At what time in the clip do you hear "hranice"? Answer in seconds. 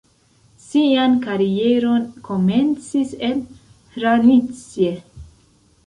3.95-4.95